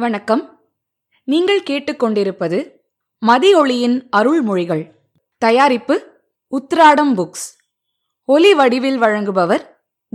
[0.00, 0.60] வணக்கம்.
[1.24, 2.70] நீங்கள் கேட்டுக்கொண்டிருப்பது
[3.26, 4.90] மதியொளியின் அருள்மொழிகள்.
[5.38, 7.48] தயாரிப்பு உத்ராடம் புக்ஸ்.
[8.24, 9.60] ஒலி வடிவில் வழங்குபவர்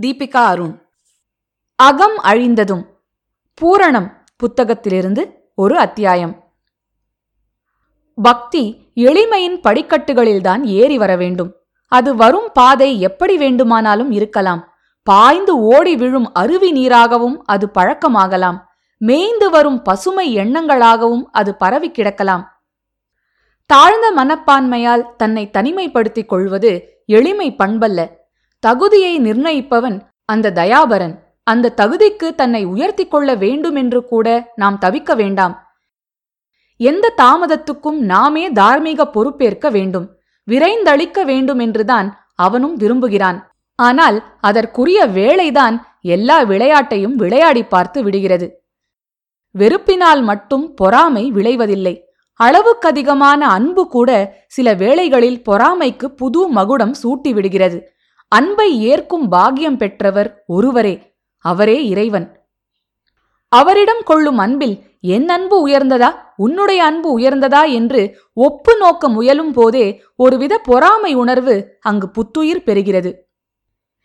[0.02, 0.80] தீபிகா அருண்.
[1.76, 2.86] அகம் அழிந்ததும்
[3.54, 6.44] பூரணம் புத்தகத்திலிருந்து ஒரு அத்தியாயம்.
[8.22, 11.54] பக்தி எளிமையின் படிக்கட்டுகளில்தான் ஏறி வர வேண்டும்.
[11.88, 14.72] அது வரும் பாதை எப்படி வேண்டுமானாலும் இருக்கலாம்.
[15.02, 18.72] பாய்ந்து ஓடி விழும் அருவி நீராகவும் அது பழக்கமாகலாம்.
[19.06, 22.44] மேய்ந்து வரும் பசுமை எண்ணங்களாகவும் அது பரவி கிடக்கலாம்.
[23.66, 28.00] தாழ்ந்த மனப்பான்மையால் தன்னை தனிமைப்படுத்திக் கொள்வது எளிமை பண்பல்ல.
[28.58, 31.14] தகுதியை நிர்ணயிப்பவன் அந்த தயாபரன்.
[31.42, 35.54] அந்த தகுதிக்கு தன்னை உயர்த்திக் கொள்ள வேண்டுமென்று கூட நாம் தவிக்க வேண்டாம்.
[36.76, 40.06] எந்த தாமதத்துக்கும் நாமே தார்மீக பொறுப்பேற்க வேண்டும்.
[40.48, 43.38] விரைந்தளிக்க வேண்டும் என்றுதான் அவனும் விரும்புகிறான்.
[43.78, 48.63] ஆனால் அதற்குரிய வேளைதான் எல்லா விளையாட்டையும் விளையாடி பார்த்து விடுகிறது.
[49.58, 52.02] வெறுப்பினால் மட்டும் பொறாமை விளைவதில்லை.
[52.44, 57.80] அளவுக்கதிகமான அன்பு கூட சில வேளைகளில் பொறாமைக்கு புது மகுடம் சூட்டிவிடுகிறது.
[58.28, 62.40] அன்பை ஏற்கும் பாக்கியம் பெற்றவர் ஒருவரே அவரே இறைவன்.
[63.48, 66.14] அவரிடம் கொள்ளும் அன்பில் என் அன்பு உயர்ந்ததா?
[66.36, 67.72] உன்னுடைய அன்பு உயர்ந்ததா?
[67.72, 73.14] என்று ஒப்பு நோக்க முயலும் போதே ஒருவித பொறாமை உணர்வு அங்கு புத்துயிர் பெறுகிறது.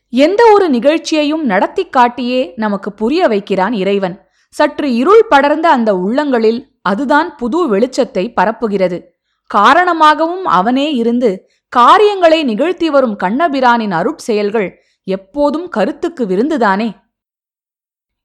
[0.09, 4.28] எந்த ஒரு நிகழ்ச்சியையும் நடத்தி காட்டியே நமக்கு புரிய வைக்கிறான் இறைவன்.
[4.49, 9.03] சற்று இருள் படர்ந்த அந்த உள்ளங்களில் அதுதான் புது வெளிச்சத்தை பரப்புகிறது.
[9.45, 14.69] காரணமாகவும் அவனே இருந்து காரியங்களை நிகழ்த்தி வரும் கண்ணபிரானின் அருட்செயல்கள்
[15.03, 16.91] எப்போதும் கருத்துக்கு விருந்துதானே?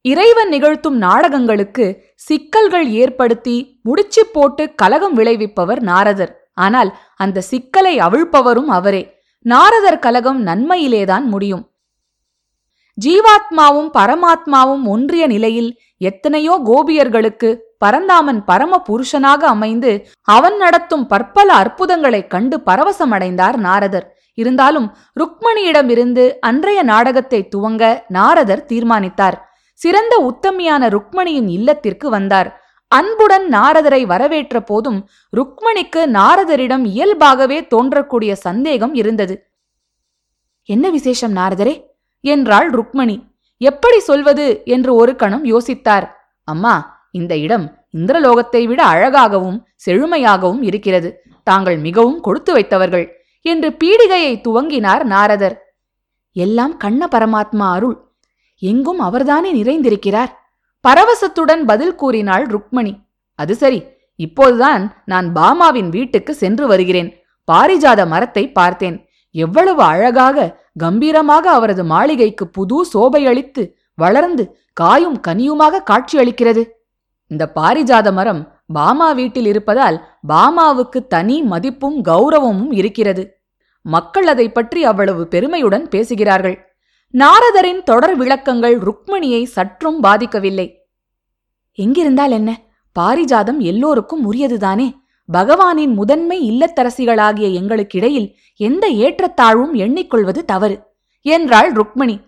[0.00, 6.50] இறைவன் நிகழ்த்தும் நாடகங்களுக்கு சிக்கல்கள் ஏற்படுத்தி முடிச்சு போட்டு கலகம் விளைவிப்பவர் நாரதர்.
[6.54, 9.14] ஆனால் அந்த சிக்கலை அவிழ்ப்பவரும் அவரே.
[9.40, 11.73] நாரதர் கலகம் நன்மையிலேதான் முடியும்.
[13.00, 22.60] ஜீவாத்மாவும் பரமாத்மாவும் ஒன்றிய நிலையில் எத்தனையோ கோபியர்களுக்கு பரந்தாமன் பரம புருஷனாக அமைந்து அவன் நடத்தும் பற்பல அற்புதங்களைக் கண்டு
[22.66, 24.16] பரவசமடைந்தார் நாரதர்.
[24.34, 29.48] இருந்தாலும் ருக்மணியிடமிருந்து அன்றைய நாடகத்தை துவங்க நாரதர் தீர்மானித்தார்.
[29.72, 32.62] சிறந்த உத்தமியான ருக்மணியின் இல்லத்திற்கு வந்தார்.
[32.88, 39.50] அன்புடன் நாரதரை வரவேற்ற போதும் ருக்மணிக்கு நாரதரிடம் இயல்பாகவே தோன்றக்கூடிய சந்தேகம் இருந்தது.
[40.64, 41.93] என்ன விசேஷம் நாரதரே?
[42.24, 43.16] என்றாள் ருக்மணி.
[43.60, 44.62] எப்படி சொல்வது?
[44.64, 46.06] என்று ஒரு கணம் யோசித்தார்.
[46.44, 46.74] அம்மா
[47.10, 47.66] இந்த இடம்
[47.98, 51.22] இந்திரலோகத்தை விட அழகாகவும் செழுமையாகவும் இருக்கிறது.
[51.44, 53.06] தாங்கள் மிகவும் கொடுத்து வைத்தவர்கள்
[53.44, 55.56] என்று பீடிகையை துவங்கினார் நாரதர்.
[56.36, 57.96] எல்லாம் கண்ண பரமாத்மா அருள்.
[58.62, 60.32] எங்கும் அவர்தானே நிறைந்திருக்கிறார்?
[60.84, 62.92] பரவசத்துடன் பதில் கூறினாள் ருக்மணி.
[63.38, 63.80] அது சரி.
[64.20, 67.10] இப்போதுதான் நான் பாமாவின் வீட்டுக்கு சென்று வருகிறேன்.
[67.52, 68.96] பாரிஜாத மரத்தை பார்த்தேன்.
[69.34, 73.62] எவ்வளவு அழகாக கம்பீரமாக அவரது மாளிகைக்கு புது சோபையளித்து
[73.94, 76.62] வளர்ந்து காயும் கனியுமாக காட்சியளிக்கிறது
[77.26, 79.96] இந்த பாரிஜாத மரம் பாமா வீட்டில் இருப்பதால்
[80.28, 83.24] பாமாவுக்கு தனி மதிப்பும் கௌரவமும் இருக்கிறது.
[83.80, 86.56] மக்கள் அதை பற்றி அவ்வளவு பெருமையுடன் பேசுகிறார்கள்.
[87.14, 90.68] நாரதரின் தொடர் விளக்கங்கள் ருக்மணியை சற்றும் பாதிக்கவில்லை.
[91.78, 92.50] எங்கிருந்தால் என்ன?
[92.96, 94.88] பாரிஜாதம் எல்லோருக்கும் உரியதுதானே?
[95.32, 100.92] பகவானின் முதன்மை இல்லத்தரசிகளாகிய எங்களுக்கிடையில் எந்த ஏற்றத்தாழ்வும் எண்ணிக்கொள்வது தவறு
[101.22, 102.20] என்றாள் ருக்மணி.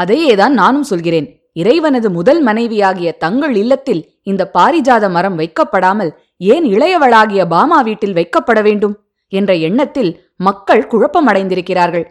[0.00, 1.42] அதையேதான் நானும் சொல்கிறேன்.
[1.52, 8.94] இறைவனது முதல் மனைவியாகிய தங்கள் இல்லத்தில் இந்த பாரிஜாத மரம் வைக்கப்படாமல் ஏன் இளையவளாகிய பாமா வீட்டில் வைக்கப்பட வேண்டும்?
[9.28, 12.06] என்ற எண்ணத்தில் மக்கள் குழப்பமடைந்திருக்கிறார்கள்.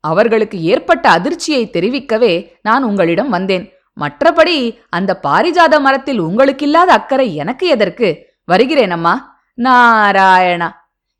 [0.00, 3.72] அவர்களுக்கு ஏற்பட்ட அதிர்ச்சியை தெரிவிக்கவே நான் உங்களிடம் வந்தேன்.
[4.00, 8.08] மற்றபடி அந்த பாரிஜாத மரத்தில் உங்களுக்கில்லாத அக்கறை எனக்கு எதற்கு?
[8.44, 9.14] வருகிறேன் அம்மா
[9.62, 10.68] நாராயணா.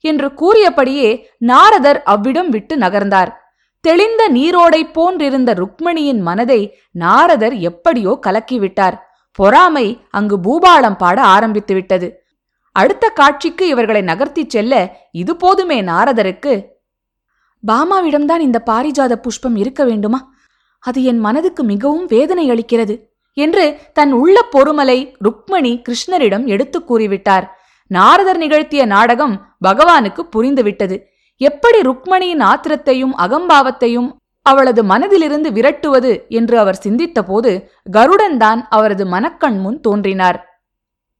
[0.00, 3.30] என்று கூறியபடியே நாரதர் அவ்விடம் விட்டு நகர்ந்தார்.
[3.80, 8.96] தெளிந்த நீரோடை போன்றிருந்த ருக்மணியின் மனதை நாரதர் எப்படியோ கலக்கிவிட்டார்.
[9.32, 12.08] பொறாமை அங்கு பூபாளம் பாட ஆரம்பித்து விட்டது
[12.72, 14.74] அடுத்த காட்சிக்கு இவர்களை நகர்த்திச் செல்ல
[15.12, 16.66] இது போதுமே நாரதருக்கு.
[17.66, 20.32] பாமாவிடம்தான் இந்த பாரிஜாத புஷ்பம் இருக்க வேண்டுமா?
[20.78, 23.13] அது என் மனதுக்கு மிகவும் வேதனை அளிக்கிறது.
[23.34, 27.46] என்று தன் உள்ள பொறுமலை ருக்மணி கிருஷ்ணரிடம் எடுத்துக் கூறிவிட்டார்.
[27.86, 31.02] நாரதர் நிகழ்த்திய நாடகம் பகவானுக்கு புரிந்துவிட்டது.
[31.36, 39.80] எப்படி ருக்மணியின் ஆத்திரத்தையும் அகம்பாவத்தையும் அவளது மனதிலிருந்து விரட்டுவது என்று அவர் சிந்தித்தபோது கருடன் தான் அவரது மனக்கண் முன்
[39.80, 40.62] தோன்றினார்.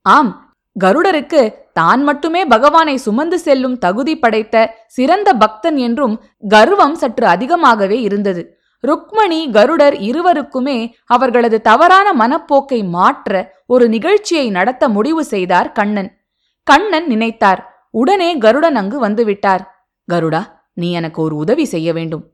[0.02, 8.00] ஆம் கருடருக்கு தான் மட்டுமே பகவானை சுமந்து செல்லும் தகுதி படைத்த சிறந்த பக்தன் என்றும் கர்வம் சற்று அதிகமாகவே
[8.00, 8.58] இருந்தது.
[8.82, 16.26] ருக்மணி கருடர் இருவருக்குமே அவர்களது தவறான மனப்போக்கை மாற்ற ஒரு நிகழ்ச்சியை நடத்த முடிவு செய்தார் கண்ணன்.
[16.62, 17.58] கண்ணன் நினைத்தார்
[17.90, 19.64] உடனே கருடன் அங்கு வந்துவிட்டார்.
[20.12, 20.42] கருடா
[20.72, 22.30] நீ எனக்கு ஒரு உதவி செய்ய வேண்டும்.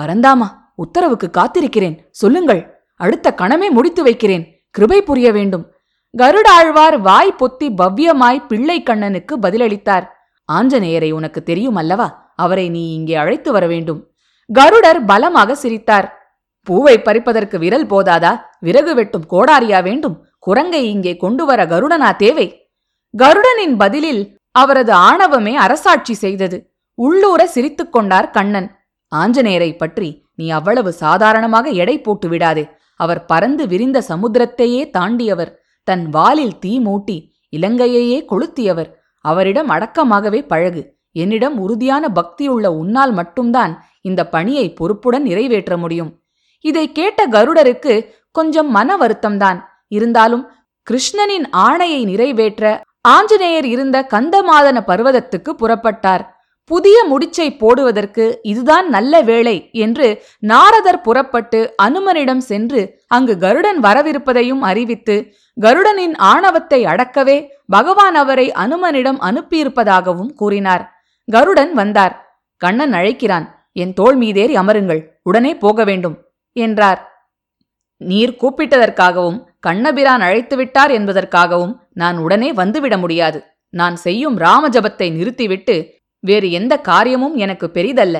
[0.00, 2.06] பரந்தாமா உத்தரவுக்கு காத்திருக்கிறேன்.
[2.10, 2.84] சொல்லுங்கள்.
[2.96, 4.66] அடுத்த கணமே முடித்து வைக்கிறேன்.
[4.70, 5.72] கிருபை புரிய வேண்டும்.
[6.16, 10.06] கருடாழ்வார் வாய் பொத்தி பவ்யமாய் பிள்ளை கண்ணனுக்கு பதிலளித்தார்.
[10.52, 12.32] ஆஞ்சநேயரை உனக்கு தெரியும் அல்லவா?
[12.36, 14.11] அவரை நீ இங்கே அழைத்து வர வேண்டும்.
[14.52, 16.08] கருடர் பலமாக சிரித்தார்.
[16.62, 18.32] பூவை பறிப்பதற்கு விரல் போதாதா?
[18.60, 20.26] விறகு வெட்டும் கோடாரியா வேண்டும்?
[20.38, 22.70] குரங்கை இங்கே கொண்டு வர கருடனா தேவை?
[23.18, 26.76] கருடனின் பதிலில் அவரது ஆணவமே அரசாட்சி செய்தது.
[26.94, 28.68] உள்ளூர சிரித்துக் கொண்டார் கண்ணன்.
[29.16, 32.68] ஆஞ்சநேயரை பற்றி நீ அவ்வளவு சாதாரணமாக எடை போட்டு விடாதே.
[32.96, 35.52] அவர் பறந்து விரிந்த சமுத்திரத்தையே தாண்டியவர்.
[35.84, 37.16] தன் வாலில் தீ மூட்டி
[37.56, 38.90] இலங்கையையே கொளுத்தியவர்.
[39.24, 40.82] அவரிடம் அடக்கமாகவே பழகு.
[41.12, 46.18] என்னிடம் உறுதியான பக்தியுள்ள உன்னால் மட்டும்தான் இந்த பணியை பொறுப்புடன் நிறைவேற்ற முடியும்.
[46.60, 49.58] இதை கேட்ட கருடருக்கு கொஞ்சம் மன வருத்தம்தான்.
[49.88, 50.50] இருந்தாலும்
[50.90, 56.24] கிருஷ்ணனின் ஆணையை நிறைவேற்ற ஆஞ்சநேயர் இருந்த கந்தமாதன பர்வதத்துக்கு புறப்பட்டார்.
[56.64, 65.34] புதிய முடிச்சை போடுவதற்கு இதுதான் நல்ல வேளை என்று நாரதர் புறப்பட்டு அனுமனிடம் சென்று அங்கு கருடன் வரவிருப்பதையும் அறிவித்து
[65.60, 70.91] கருடனின் ஆணவத்தை அடக்கவே பகவான் அவரை அனுமனிடம் அனுப்பியிருப்பதாகவும் கூறினார்.
[71.32, 72.14] கருடன் வந்தார்.
[72.60, 73.46] கண்ணன் அழைக்கிறான்
[73.82, 76.16] என் தோள் மீதேறி அமருங்கள் உடனே போக வேண்டும்
[76.56, 77.00] என்றார்.
[78.00, 83.38] நீர் கூப்பிட்டதற்காகவும் கண்ணபிரான் அழைத்துவிட்டார் என்பதற்காகவும் நான் உடனே வந்துவிட முடியாது.
[83.74, 85.76] நான் செய்யும் ராமஜபத்தை நிறுத்திவிட்டு
[86.24, 88.16] வேறு எந்த காரியமும் எனக்கு பெரிதல்ல.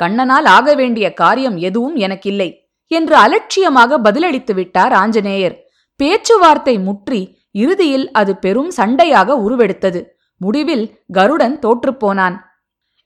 [0.00, 2.48] கண்ணனால் ஆக வேண்டிய காரியம் எதுவும் எனக்கில்லை
[2.90, 5.56] என்று அலட்சியமாக பதிலளித்து விட்டார் ஆஞ்சநேயர்.
[6.00, 7.20] பேச்சுவார்த்தை முற்றி
[7.62, 10.00] இறுதியில் அது பெரும் சண்டையாக உருவெடுத்தது.
[10.40, 12.36] முடிவில் கருடன் தோற்றுப்போனான்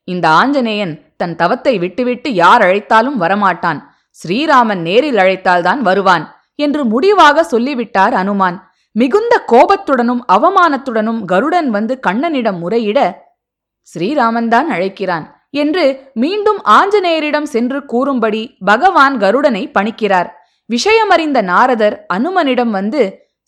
[0.04, 3.80] இந்த ஆஞ்சநேயன் தன் தவத்தை விட்டுவிட்டு யார் அழைத்தாலும் வரமாட்டான்.
[4.18, 6.24] ஸ்ரீராமன் நேரில் அழைத்தால்தான் வருவான்
[6.54, 8.56] என்று முடிவாக சொல்லிவிட்டார் அனுமான்.
[8.92, 12.98] மிகுந்த கோபத்துடனும் அவமானத்துடனும் கருடன் வந்து கண்ணனிடம் முறையிட
[13.94, 20.28] ஸ்ரீராமன்தான் அழைக்கிறான் என்று மீண்டும் ஆஞ்சநேயரிடம் சென்று கூறும்படி பகவான் கருடனை பணிக்கிறார்.
[20.70, 23.00] விஷயமறிந்த நாரதர் அனுமனிடம் வந்து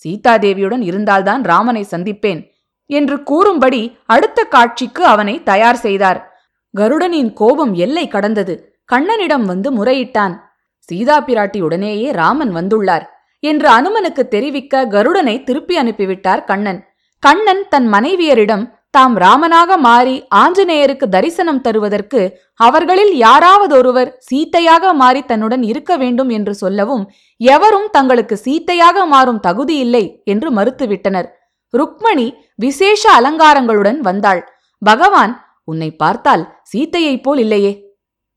[0.04, 2.40] சீதாதேவியுடன் இருந்தால்தான் ராமனை சந்திப்பேன்
[2.86, 6.20] என்று கூறும்படி அடுத்த காட்சிக்கு அவனை தயார் செய்தார்.
[6.74, 8.54] கருடனின் கோபம் எல்லை கடந்தது.
[8.92, 10.34] கண்ணனிடம் வந்து முறையிட்டான்.
[10.88, 13.04] சீதா பிராட்டியுடனேயே ராமன் வந்துள்ளார்
[13.42, 16.80] என்று அனுமனுக்கு தெரிவிக்க கருடனை திருப்பி அனுப்பிவிட்டார் கண்ணன்.
[17.22, 22.20] கண்ணன் தன் மனைவியரிடம் தாம் ராமனாக மாறி ஆஞ்சநேயருக்கு தரிசனம் தருவதற்கு
[22.60, 27.04] அவர்களில் யாராவதொருவர் சீத்தையாக மாறி தன்னுடன் இருக்க வேண்டும் என்று சொல்லவும்
[27.40, 31.28] எவரும் தங்களுக்கு சீத்தையாக மாறும் தகுதியில்லை என்று மறுத்துவிட்டனர்.
[31.74, 32.26] ருக்மணி
[32.56, 34.42] விசேஷ அலங்காரங்களுடன் வந்தாள்.
[34.82, 35.32] பகவான்
[35.72, 36.42] உன்னை பார்த்தால்
[36.72, 37.72] சீத்தையைப் போல் இல்லையே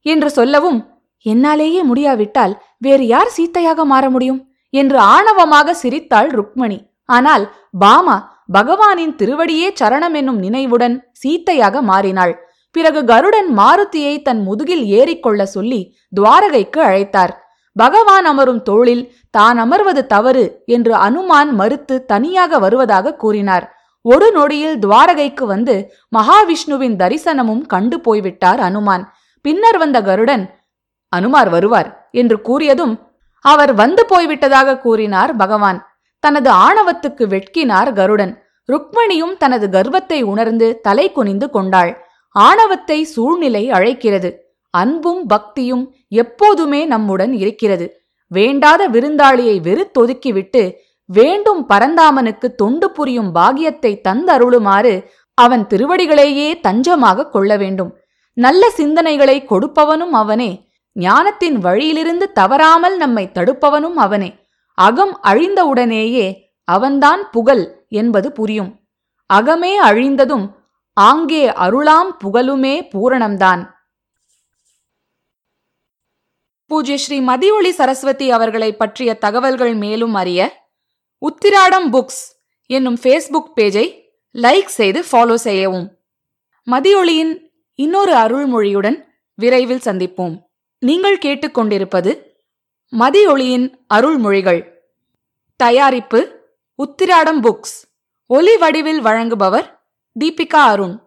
[0.06, 0.80] என்று சொல்லவும்
[1.26, 2.54] என்னாலேயே முடியாவிட்டால்
[2.86, 4.42] வேறு யார் சீத்தையாக மாற முடியும்
[4.74, 6.80] என்று ஆணவமாக சிரித்தாள் ருக்மணி.
[7.10, 7.46] ஆனால்
[7.84, 8.18] பாமா
[8.56, 12.34] பகவானின் திருவடியே சரணம் என்னும் நினைவுடன் சீத்தையாக மாறினாள்.
[12.76, 15.82] பிறகு கருடன் மாருதியை தன் முதுகில் ஏறிக்கொள்ள சொல்லி
[16.18, 17.34] துவாரகைக்கு அழைத்தார்.
[17.76, 19.04] பகவான் அமரும் தோளில்
[19.38, 20.46] தான் அமர்வது தவறு
[20.76, 23.66] என்று அனுமான் மறுத்து தனியாக வருவதாக கூறினார்.
[24.06, 25.75] ஒரு நொடியில் துவாரகைக்கு வந்து
[26.18, 29.04] மகாவிஷ்ணுவின் தரிசனமும் கண்டு போய்விட்டார் அனுமான்.
[29.46, 30.44] பின்னர் வந்த கருடன்
[31.13, 32.94] அனுமார் வருவார் என்று கூறியதும்
[33.46, 35.80] அவர் வந்து போய்விட்டதாக கூறினார் பகவான்.
[36.24, 38.34] தனது ஆணவத்துக்கு வெட்கினார் கருடன்.
[38.69, 41.92] ருக்மணியும் தனது கர்வத்தை உணர்ந்து தலை குனிந்து கொண்டாள்.
[42.36, 44.30] ஆணவத்தை சூழ்நிலை அழைக்கிறது.
[44.74, 45.84] அன்பும் பக்தியும்
[46.22, 47.86] எப்போதுமே நம்முடன் இருக்கிறது.
[48.31, 50.63] வேண்டாத விருந்தாளியை வெறுத்தொதுக்கிவிட்டு
[51.10, 54.94] வேண்டும் பரந்தாமனுக்கு தொண்டு புரியும் பாகியத்தை தந்தருளுமாறு
[55.38, 57.91] அவன் திருவடிகளையே தஞ்சமாக கொள்ள வேண்டும்.
[58.34, 60.70] நல்ல சிந்தனைகளை கொடுப்பவனும் அவனே.
[60.91, 64.29] ஞானத்தின் வழியிலிருந்து தவறாமல் நம்மை தடுப்பவனும் அவனே.
[64.77, 66.27] அகம் அழிந்தவுடனேயே
[66.68, 68.72] அவன்தான் புகழ் என்பது புரியும்.
[69.34, 70.46] அகமே அழிந்ததும்
[70.94, 73.63] ஆங்கே அருளாம் புகழுமே பூரணம்தான்.
[76.72, 80.50] பூஜ்ய ஸ்ரீ மதியொளி சரஸ்வதி அவர்களை பற்றிய தகவல்கள் மேலும் அறிய
[81.27, 82.24] உத்திராடம் புக்ஸ்
[82.65, 84.01] என்னும் ஃபேஸ்புக் பேஜை
[84.34, 85.98] லைக் செய்து ஃபாலோ செய்யவும்.
[86.72, 89.03] மதியொளியின் இன்னொரு அருள்மொழியுடன்
[89.36, 90.41] விரைவில் சந்திப்போம்.
[90.79, 92.22] நீங்கள் கேட்டுக்கொண்டிருப்பது
[92.91, 94.62] மதியொளியின் அருள்மொழிகள்.
[95.55, 96.39] தயாரிப்பு
[96.84, 97.75] உத்திராடம் புக்ஸ்.
[98.25, 99.79] ஒலி வடிவில் வழங்குபவர்
[100.20, 101.04] தீபிகா அருண்.